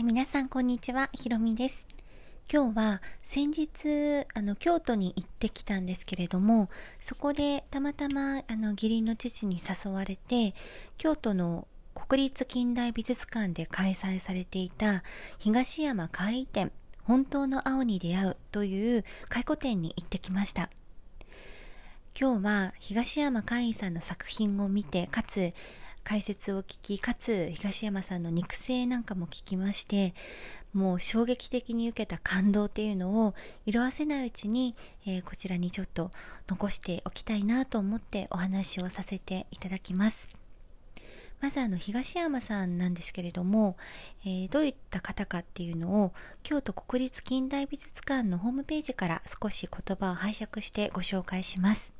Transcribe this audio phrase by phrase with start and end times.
[0.00, 1.88] え皆さんこんにちは、ひろみです。
[2.48, 10.54] 今日は先日あの京都に行ってきたんですけれどもそこでたまたまあの義理の父に誘われて
[10.98, 11.66] 京都の
[11.96, 15.02] 国立近代美術館で開催されていた
[15.38, 16.70] 東山怪異展
[17.02, 20.70] 本当の青に出会うという回顧展に行ってきました
[22.18, 25.52] 今日は東山怪異さんの作品を見てかつ
[26.08, 30.14] 解説を聞きかつ東山さんの肉声なんかも聞きまして
[30.72, 33.34] もう衝撃的に受けた感動っていうのを
[33.66, 34.74] 色あせないうちに、
[35.06, 36.10] えー、こちらにちょっと
[36.48, 40.30] 残しておきたいなと思ってお話をさせていただきます。
[41.42, 43.76] まずあの東山さんなんですけれども、
[44.24, 51.92] えー、どういった方かっていうのを京都国立近代美術館のホームページから少し言葉を拝借してご紹介します。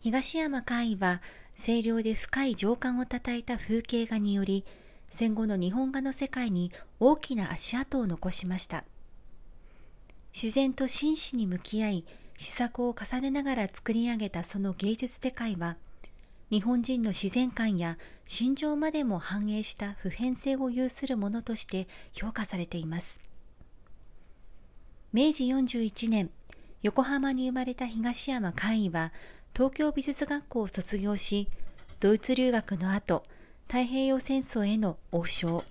[0.00, 1.20] 東山海は
[1.56, 4.64] 清涼で深い情感をたたえた風景画により
[5.08, 6.70] 戦後の日本画の世界に
[7.00, 8.84] 大きな足跡を残しました。
[10.34, 12.04] 自然と真摯に向き合い
[12.36, 15.78] 試作を重ねながら作り上げたその芸術世界は
[16.50, 23.22] 日本人の自然観や心情までも反映した普遍性を有するものとして評価されています。
[25.12, 26.30] 明治41年
[26.82, 29.12] 横浜に生まれた東山海医は
[29.56, 31.48] 東京美術学校を卒業し
[31.98, 33.22] ドイツ留学の後
[33.68, 35.64] 太平洋戦争への応召、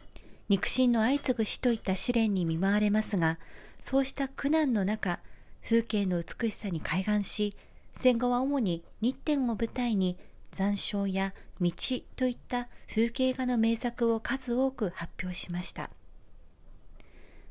[0.50, 3.38] 肉親の相次ぐ死といった試練に見舞われますが、
[3.84, 5.20] そうした苦難の中、
[5.64, 7.56] 風景の美しさに開眼し、
[7.94, 10.18] 戦後は主に日展を舞台に
[10.52, 11.72] 残暑や道
[12.16, 15.92] といった風景画の名作を数多く発表しました。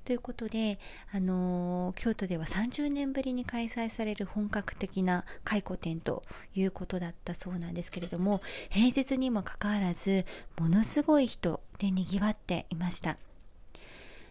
[0.05, 0.79] ということで、
[1.13, 6.23] あのー、京都では30年ぶりに開催される本格的な回顧展と
[6.55, 10.27] いうことだったそうなんですけれども平日にもかかわらず
[10.59, 13.17] ものすごい人でにぎわっていました。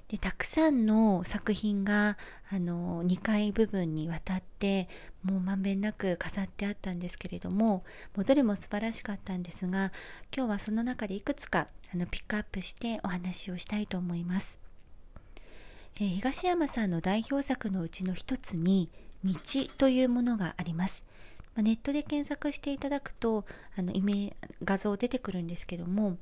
[0.09, 2.17] でたくさんの作品が
[2.51, 4.87] あの2階部分にわたって
[5.23, 7.83] もうまんべんなく飾ってあったんですけれども
[8.15, 9.91] もうどれも素晴らしかったんですが
[10.35, 14.62] 今日はその中でいくつかあのピックアップしてお話をしたいと思います。
[15.95, 18.89] えー、東山さんの代表作のうちの一つに
[19.23, 19.33] 「道」
[19.77, 21.05] というものがあります。
[21.55, 23.45] まあ、ネットで検索していただくと
[23.75, 26.17] あのイメ画像出てくるんですけども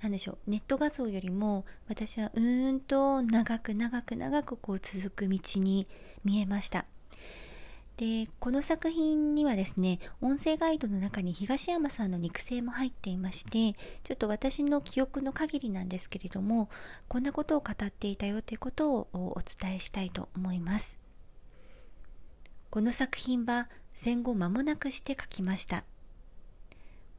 [0.00, 5.88] 何でしょうネット画像よりも私はうーんと長く長く長くこう続く道に
[6.24, 6.86] 見えました。
[7.96, 16.68] でこの作品にはですね音声ガイドの中に東山さんの肉声も入っていましてちょっと私の記憶の限りなんですけれども
[17.08, 20.98] こんなことを語っていたよということをお伝えしたいと思います。
[22.68, 25.84] この作品は戦後間もなくして書きました。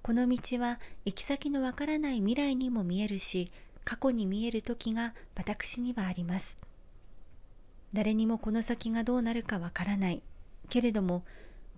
[0.04, 3.52] この道は行き先のわからない未来にも見えるし
[3.84, 6.60] 過去に見える時が私にはあります。
[7.94, 10.22] 誰にもこの先がどうなるかわからない。
[10.70, 11.24] けれども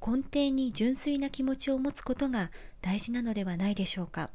[0.06, 2.52] 根底に純粋な気持ちを持つことが
[2.82, 4.30] 大事なのではないでしょうか。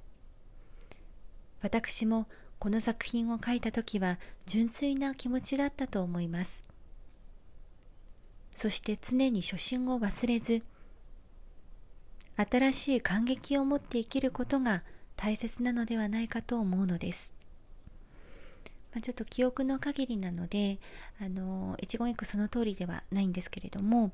[1.63, 2.27] 私も
[2.59, 6.65] この作品を書いた時は純粋な気持ちだったと思います。
[8.55, 10.63] そして常に初心を忘れず
[12.37, 14.83] 新しい感激を持って生きることが
[15.17, 17.35] 大切なのではないかと思うのです。
[18.95, 20.79] まあ、ちょっと記憶の限りなので
[21.21, 24.13] あの一言一句その通りではないんですけれども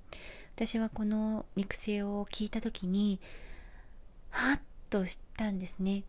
[0.56, 3.20] 私はこの肉声を聞いた時に
[4.30, 6.04] はっとしたんですね。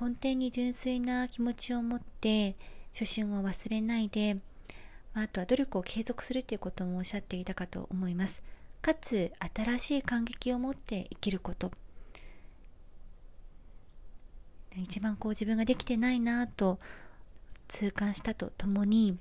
[0.00, 2.56] 根底に純粋な気持ちを持って
[2.92, 4.34] 初心を忘れないで、
[5.14, 8.42] まあ、あとは努力を継続するということもおっしゃっていたかと思います。
[8.82, 11.70] かつ新しい感激を持って生きること。
[14.76, 16.78] 一番こう自分ができてないなと
[17.68, 19.18] 痛感したとともに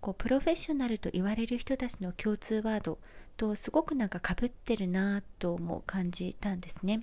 [0.00, 2.98] こうプロフェッショナルと言われる人たちの共通ワード
[3.36, 7.02] とすごくなんかかぶってるなとも感じたんですね。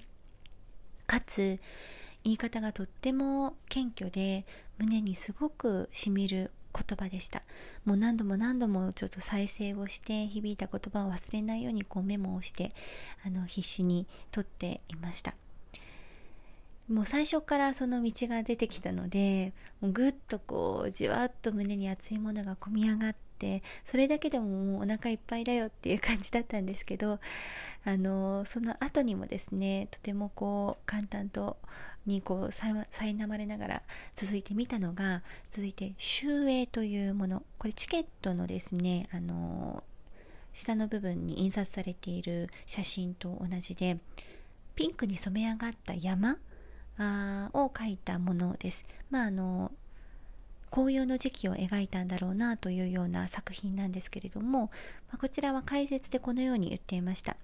[1.08, 1.59] かつ
[2.24, 4.46] 言い方がとっても謙虚で
[4.79, 7.41] 胸にすごくしみる言葉でした
[7.85, 12.73] もう何度も何度もちょっと再生をして響いた言葉を忘れないようにこうメモをして
[13.26, 15.35] あの必死にとっていました
[16.90, 27.20] もう最初からその道が出てきたのでもうぐっとこうじわっと胸に熱いものがこみ上がってそれだけでももうお腹いっぱいだよっていう感じだったんですけど
[27.85, 31.58] あのその後にもですねとてもこう簡単と
[32.05, 32.70] にこうさ
[33.05, 33.82] いなまれながら
[34.14, 37.43] 続いてみたのが続いて「集英」というもの。
[37.58, 39.84] これチケットのですねあの
[40.53, 43.97] 下の部分に印刷されている写真と同じで
[44.76, 46.37] ピンクに染め上がった山
[46.97, 48.86] あを描いたものです。
[49.09, 49.72] まああの
[50.72, 54.64] 紅葉の時期を描いたんだろうなというような作品なんですけれども、
[55.08, 57.38] まあ、こちらは解説でこのように言っていました。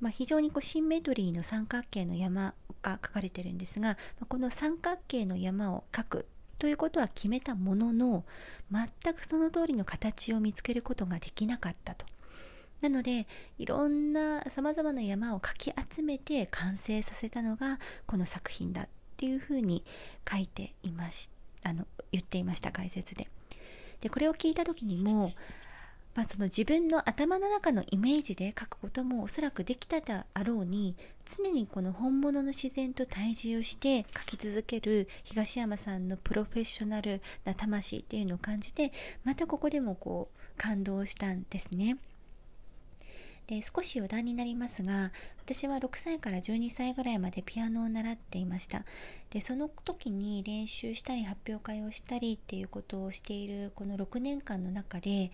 [0.00, 2.52] まあ、非常にこうシンメトリーの三角形の山
[2.82, 3.96] が書かれてるんですが、
[4.28, 6.26] この三角形の山を描く
[6.58, 8.24] ということは決めたものの
[8.70, 12.04] 全くその通りの形を見つけることができなかったと。
[12.80, 13.26] なので
[13.58, 19.84] いろんなさまざまな山をかき集めて完成させたのがこの作品だっていうふうに
[20.30, 21.30] 書いていまし
[21.64, 23.28] あの言っていました解説で。
[24.00, 25.32] でこれを聞いた時にも
[26.18, 38.92] まあ、その自分の頭の中のイメージで書くこともおそらくできたであろうに常にこの本物の自然と対峙をして書き続ける東山さんのプロフェッショナルな魂っていうのを感じて
[39.22, 41.98] またここでもこう感動したんですね。
[43.48, 45.10] で少し余談になりますが
[45.40, 48.84] 私は6歳から12歳ぐらいまでピアノを習っていました
[49.30, 55.32] でその時に練習したり発表会をしたりっていうことをしているこの6年間の中で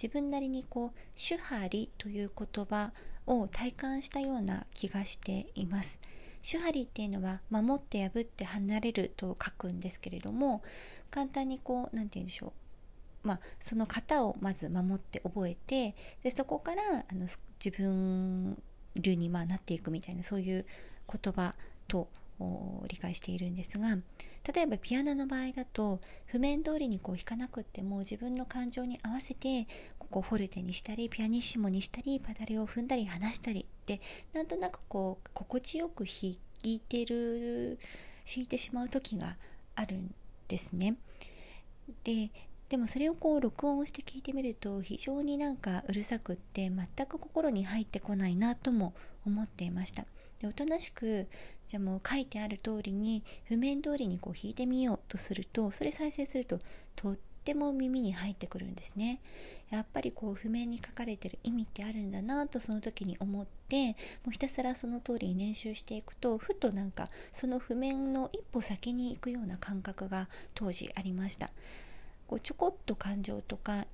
[0.00, 2.92] 自分なりにこう「手張り」という言葉
[3.26, 6.00] を体感したような気がしています。
[6.48, 10.62] 手張りっていうのは守って破って離れると書くんですけれども
[11.10, 12.52] 簡単にこう何て言うんでしょう
[13.26, 17.26] まあ、その型をまず守って覚えてでそこからあの
[17.62, 18.60] 自分
[18.94, 20.64] 流にまあなっていくみたいなそういう
[21.12, 21.54] 言葉
[21.88, 22.08] と
[22.86, 23.96] 理解しているんですが
[24.54, 29.66] 例えばピアノの場合だと譜面通りにこう弾かなくっても自分の感情に合わせて
[29.98, 34.00] ここフォルテにしたりピアニッシモにしたりパダルを踏んだり離したりって
[34.32, 37.78] なんとなくこう心地よく弾いてる
[38.24, 39.36] 弾いてしまう時が
[39.74, 40.14] あるん
[40.48, 40.96] ですね。
[42.04, 42.30] で
[42.68, 48.92] でもそれをこう録音して聞いてみると非常になんかうるさくって全く心に入ってこないなとも
[49.24, 50.04] 思っていました。
[50.40, 51.26] でおとなしく
[51.66, 56.58] じゃあもう書いてある通りに譜面通りにこう弾いてみようとするとそれ再生すると
[56.94, 59.20] とっても耳に入ってくるんですね
[59.70, 63.94] やっぱりこう譜面に書かれてる意味ってあるんだなとその時に思っても
[64.28, 71.50] うひたすらその通りに練習していくとふとなんかその譜面の一歩先に行くような感覚が当時ありました
[72.26, 73.86] こうちょこっと感情とか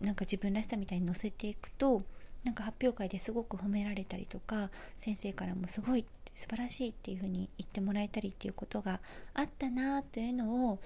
[0.00, 2.02] なんか自分らしさみたいに乗せていくと
[2.44, 6.04] なんか発表会ですごく褒められたりとか先生からもすごい
[6.34, 9.00] 素晴らしいっていうふうに言ってもらえたりっていうことが
[9.34, 10.78] あったなというのを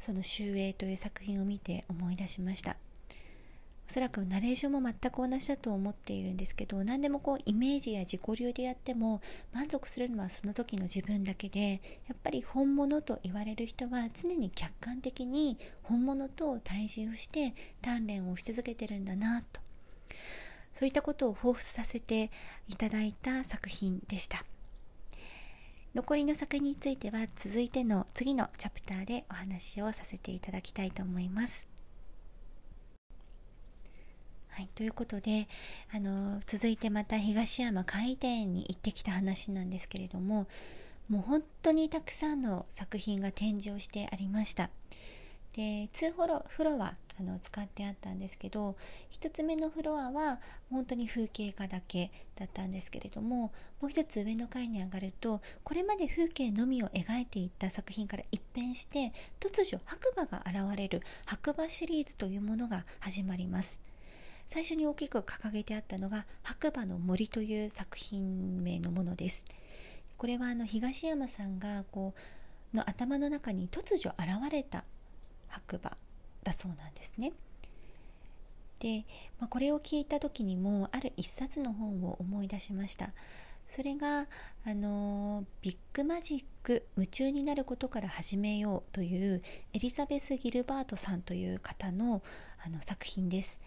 [0.00, 2.76] その「集英」という作品を見て思い出しました。
[3.88, 9.20] おそらくナレーションも全く同じだと思っているんですけど何でもこうイメージや自己流でやっても
[9.52, 19.60] 満足するのはその時の自分だけでやっぱり本物と言われる人は常に客観的に本物と対峙をして鍛錬をし続けてるんだなと。
[20.72, 22.30] そういったことを彷彿させて
[22.68, 24.44] いただいた作品でした。
[25.94, 31.75] 残りの作品については続いての次のチャプターでお話をさせていただきたいと思います。
[34.56, 35.48] はい、ということで
[35.94, 40.46] あの続いてまた東山海殿に行ってきた話なんですけれども
[41.10, 44.70] もう本当にたくさんの作品が展示をしてありました。
[45.54, 48.76] で2フロフロアあの使ってあったんですけど
[49.20, 53.52] 1つ目のフロアは本当に風景画だけだったんですけれども
[53.82, 61.02] もう一つ上の階に上がるとこれまで風景のみを描いていった作品から一変して突如白馬が現れる。
[61.26, 63.82] 白馬シリーズというものが始まります。
[64.46, 69.44] 最初に大きく掲げてあったのが白馬の森という作品名のものです
[70.16, 72.14] これはあの東山さんがこ
[72.72, 74.84] うの頭の中に突如現れた
[75.48, 75.96] 白馬
[76.42, 77.32] だそうなんですね。
[78.78, 79.04] で、
[79.40, 83.10] まあ、これを聞いた時にもある一冊の本を思い出しました。
[83.66, 84.26] それが、
[84.64, 92.22] あのビッグマジック夢中になることから始めようというエリザベス・ギルバートさんという方の
[92.64, 93.60] あの作品です。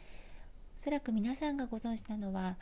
[0.79, 2.55] おそらく皆さんがご存知なのは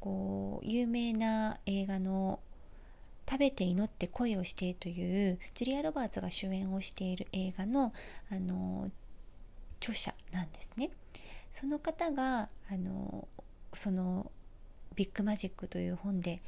[0.00, 2.40] こう有名な映画の
[3.28, 7.92] 食べて祈って恋をしてというジュリア・ロバーツが主演をしている映画の
[8.32, 8.90] あの
[9.78, 10.88] 著者なんですね。
[11.52, 13.28] その方があの
[13.74, 14.32] その
[14.94, 16.40] ビッグマジックという本で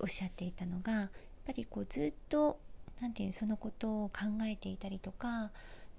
[0.00, 1.10] おっしゃっていたのがやっ
[1.44, 2.58] ぱりこうずっと
[3.02, 5.50] 何て言うそのことを考えていたりとか、まあ、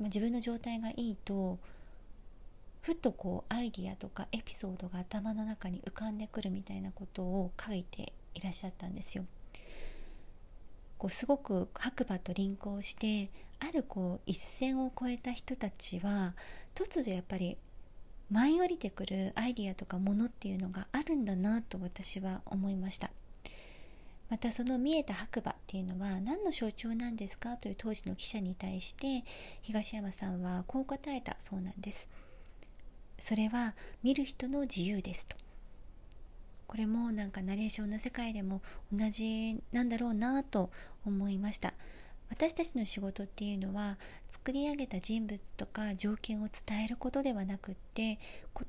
[0.05, 1.60] 自分の状態がいいと
[2.86, 9.25] ふとこうアイディアとかエピソードが頭の中に浮かんでくるみたいなことを書いていらっしゃったんですよ。
[11.00, 16.36] こうすごく白馬とリンクをしてあるこう一線を越えた人たちは
[16.75, 17.58] 突如やっぱり
[18.30, 23.10] 舞い降りてくるアイディアとかものっていうのがあるんだなと私は思いました
[24.30, 29.24] またその見えた白馬っていうのは何の象徴なんですかという当時の記者に対して
[29.63, 32.12] 東山さんはこう答えたそうなんです
[33.17, 35.36] それは見る人の自由ですと。
[36.67, 40.69] これもなんかナレーションの世界でも同じなんだろうなと
[41.05, 41.74] 思いました。
[42.29, 43.98] 私たちの仕事っていうのは
[44.29, 48.17] 作り上げた人物とか条件を伝えることではなくって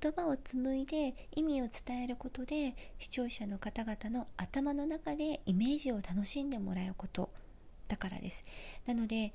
[0.00, 7.30] 言葉を紡いで意味を伝えることで視聴者の方々の頭の中でイメージを楽しんでもらうこと
[7.88, 8.44] だからです。
[8.86, 9.32] なので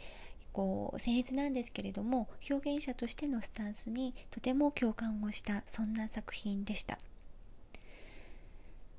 [0.53, 6.99] こう僭越なんですけれども表現者としてのスタンスにとても共感をしたそんな作品でした。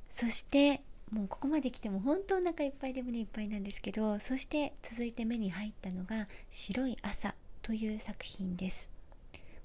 [0.09, 8.91] そしてもうここまで来ても本当お腹いっぱいで胸いっぱいなんですけどそして続いて目に入ったのが「白い朝」という作品です。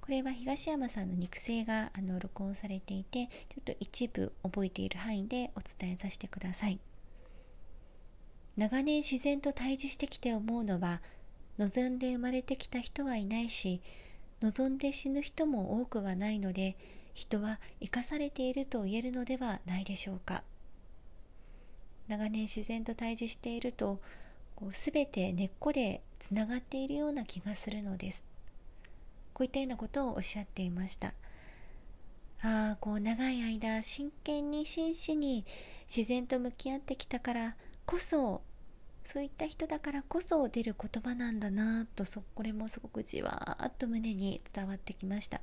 [0.02, 6.80] これは東山さんの肉声があの録音されていてちょっと一部覚えている範囲でお伝えさせてください。
[8.56, 11.02] 長年自然と対峙してきて思うのは
[11.58, 13.82] 望んで生まれてきた人はいないし
[14.42, 16.76] 望んで死ぬ人も多くはないので
[17.14, 20.44] 人は生かされていると言えるのではないでしょうか。
[22.08, 24.00] 長年自然と対峙していると
[24.56, 28.24] こう全て根っこでつながっているような気がするのです。
[29.34, 31.14] こういったようなことをおっしゃっていました。
[32.42, 35.44] ああこう長い間真剣に真摯に
[35.88, 37.56] 自然と向き合ってきたから
[37.88, 38.42] こそ
[39.08, 45.40] そういった人だからこそ出る言葉なんだなとそこれもすごくじわーっと胸に伝わってきました。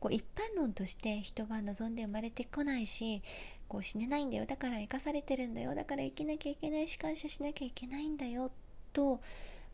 [0.00, 3.22] こう一般論として人は望んで生まれてこないし
[3.68, 8.50] こう死ねないんだよだから生かされてるんだよだから生きなきゃいけないし感謝しなきゃいけないんだよ
[8.94, 9.20] と、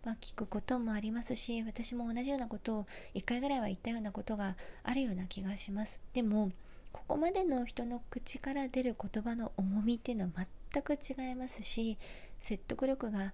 [0.04, 6.00] まあ、聞くこともありますし私も同じようなことを1回ぐらいは言ったようなことがあるような気がします。
[6.14, 6.50] でも
[6.90, 11.98] ここまでの人の口から出る言葉の重みっていうのは全く違いますし
[12.40, 13.32] 説得力が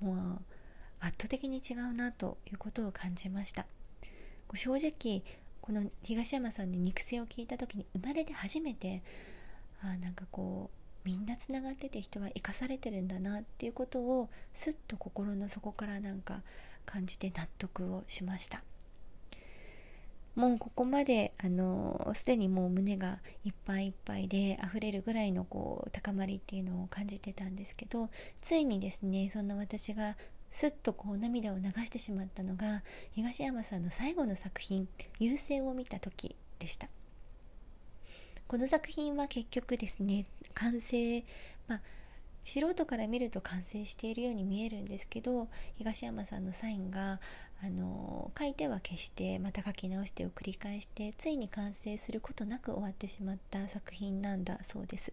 [0.00, 0.42] もう
[1.00, 3.66] 圧倒的に違うなということを感じました。
[4.54, 5.22] 正直
[5.60, 9.02] この東山さんに肉声を聞いた時に生まれて初めて
[9.82, 10.70] あなんかこ
[11.04, 16.42] うみんなつながってて人は生かされてるんだなっていうことをすっと心の底からなんか
[16.86, 18.62] 感じて納得をしました。
[20.34, 30.16] もうここまであのすでにもう胸がいっぱいいっぱいで溢れるぐらいのこう高まりっていうのを感じてたんですけどついにですねそんな私が
[30.50, 34.88] すっとこう涙を流してしまったのが東山さんの最後の作品
[35.20, 36.88] 「優勢を見た時でした。
[38.48, 41.22] この作品は結局ですね完成
[41.68, 41.80] まあ
[42.44, 47.20] 素人から見ると完成しているように見えるんですけど東山さんのサインが
[47.62, 55.12] あの書いては消してまた書き直してを繰り返してついに完成することなく終わってしまった作品なんだそうです。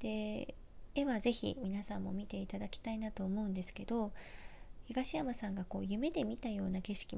[0.00, 0.54] で
[0.94, 4.12] 絵はぜひ皆さんも見ていただきたいなと思うんですけど
[4.86, 7.16] 東山さんがこう夢で見たような景色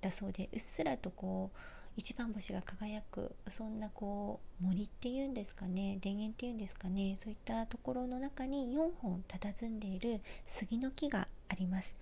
[0.00, 1.58] だそうでうっすらとこう
[1.96, 11.96] 一番星が輝くそんなこう森っていうんですかね田園っていうんですかねそういったところの中に4本佇んでいる杉の木があります、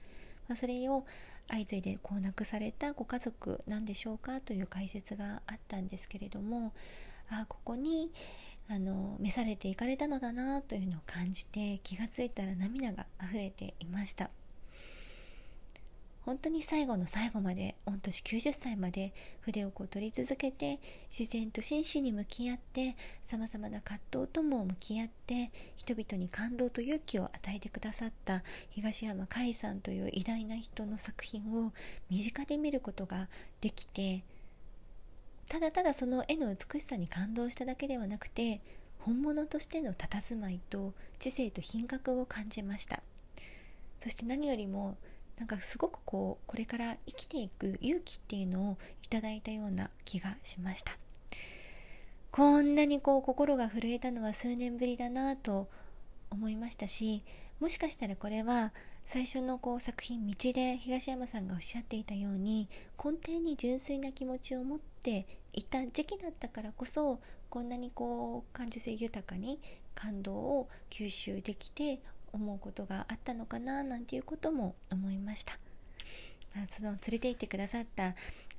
[0.48, 1.04] まあ、それを
[1.48, 6.72] 相次いでこう亡くされたご家族なんでしょうかという解説があったんですけれども
[7.28, 8.10] あここに
[8.68, 14.30] あの召されていかれたのだなというのを感じて気がついたら涙が溢れていました。
[16.24, 20.78] 本当に最後の最後まで御年90歳まで筆をこう取り続けて
[21.16, 31.72] 自然と真摯に向き合ってさまざまな葛藤とも向き合って人々に感動と勇気を与えてくださった東山海さんという偉大な人の作品を
[32.08, 33.28] 身近で見ることが
[33.60, 34.22] できて
[35.48, 38.60] ただただその絵の美しさに感動しただけではなくて
[39.00, 43.02] 本物としての佇まいと知性と品格を感じました。
[43.98, 44.96] そして何よりも
[45.42, 50.92] なんかすごくこうこれから生きていく勇気っていうのをいただいたような気がしました。
[52.30, 55.68] こんなにこう心が震えたのは数年ぶりだなと
[56.30, 57.24] 思いましたし
[57.58, 58.72] もしかしたらこれは
[59.04, 62.68] 最初のこう作品「道」で東山さんがおっしゃっていたように
[63.04, 67.18] 根底に純粋な気持ちを持っていた時期だったからこそ
[67.50, 69.58] こんなにこう感受性豊かに
[69.96, 72.00] 感動を吸収できて
[72.32, 75.58] 思うことがあったのかななんていうことも思いました、
[76.54, 78.14] まあ、その連れて行ってくださった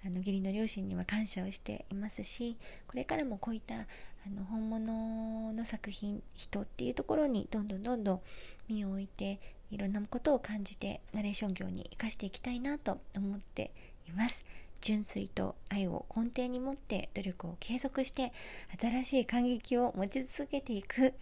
[0.06, 8.22] あの義理の両親には感謝をしていますしこれからもこういったあの本物の作品人っていうところにどんどんどんどん
[8.70, 9.40] 身を置いて
[9.72, 13.72] いろんなことを感じてナレーション業に生かしていきたいなと思って
[14.08, 14.44] います。
[14.84, 18.34] 純粋と愛を根底に持って努力を継続して
[18.78, 21.14] 新しい感激を持ち続けていく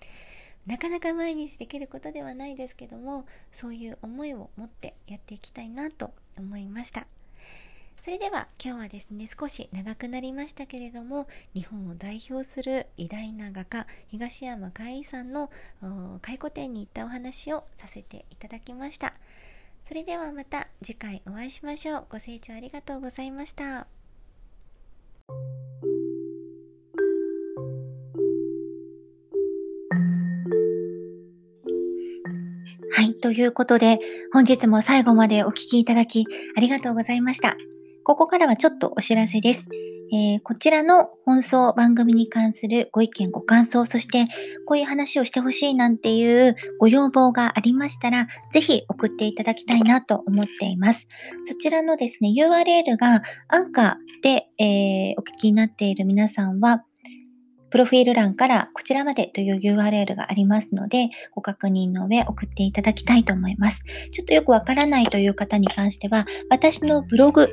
[0.65, 7.07] なかなか毎日できることではないですけどもそういう思いを持ってやっていきたいなと思いました。
[8.01, 15.51] それでは今日はですね少し長くなりましたけれども日本を代表する偉大な画家東山海さんの
[16.23, 19.13] 回顧展に行ったお話をさせていただきました。
[19.83, 22.05] それではまた次回お会いしましょう。
[22.09, 24.00] ご清聴ありがとうございました。
[33.21, 33.99] ということで、
[34.33, 36.25] 本日も最後までお聴きいただき
[36.57, 37.55] ありがとうございました。
[38.03, 39.69] ここからはちょっとお知らせです。
[40.13, 44.25] えー、こちらの放送番組に関するご意見、ご感想、そして
[44.65, 51.07] こういう話をしてほしいなんていうご要望がありましたら、ぜひ送っていただきたいなと思っています。
[51.45, 56.83] そちらのですね、URL がアンカーで、えー、お聞きになっている皆さんは、
[57.71, 63.83] プロフィール欄からこちらまでという URL がありますので、ご確認の上送っていただきたいと思います。
[64.11, 67.49] ちょっとよくわからないという方に関しては、私のブログ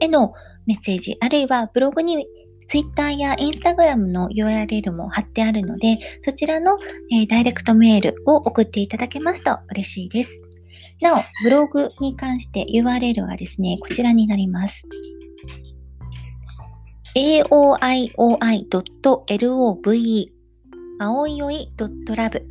[0.00, 0.32] への
[0.66, 2.26] メッセージ、あるいはブログに
[2.68, 6.78] Twitter や Instagram の URL も貼ってあるので、そちらの、
[7.12, 10.42] えー、ダイレクトメールを送っていただけますと嬉しいです。
[11.00, 14.86] なお、ブログに関して URL はですね、こちらになります。
[17.14, 18.12] aoioi.love
[20.98, 22.42] 青いおい .love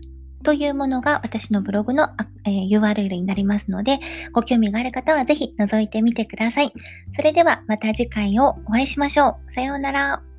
[0.43, 2.09] というものが私のブログの、
[2.45, 3.99] えー、URL になりますので、
[4.33, 6.73] ご興味がある方はぜひ覗いてみてください。
[7.11, 9.51] それではまた次回をお会いしましょう。
[9.51, 10.30] さようなら。